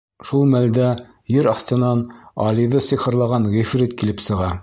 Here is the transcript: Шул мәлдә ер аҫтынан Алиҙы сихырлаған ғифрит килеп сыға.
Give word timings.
Шул 0.27 0.45
мәлдә 0.53 0.87
ер 1.33 1.49
аҫтынан 1.51 2.01
Алиҙы 2.47 2.83
сихырлаған 2.87 3.47
ғифрит 3.59 3.97
килеп 4.03 4.29
сыға. 4.31 4.53